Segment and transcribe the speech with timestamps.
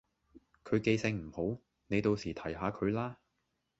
[0.63, 3.19] 佢記性唔好，你到時提下佢啦